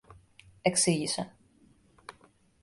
[0.61, 1.35] εξήγησε.